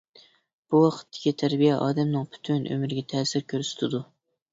بۇ 0.75 0.79
ۋاقىتتىكى 0.83 1.33
تەربىيە 1.41 1.75
ئادەمنىڭ 1.87 2.25
پۈتۈن 2.31 2.65
ئۆمرىگە 2.77 3.05
تەسىر 3.13 3.45
كۆرسىتىدۇ. 3.55 4.01